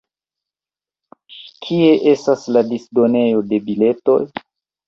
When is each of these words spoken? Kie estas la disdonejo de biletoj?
Kie 1.67 1.91
estas 2.13 2.47
la 2.57 2.65
disdonejo 2.73 3.47
de 3.53 3.63
biletoj? 3.71 4.21